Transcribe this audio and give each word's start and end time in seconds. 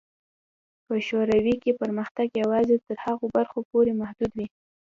په 0.85 0.95
شوروي 1.07 1.55
کې 1.63 1.77
پرمختګ 1.81 2.27
یوازې 2.41 2.77
تر 2.87 2.97
هغو 3.05 3.25
برخو 3.37 3.59
پورې 3.71 3.91
محدود 4.01 4.31
و. 4.35 4.39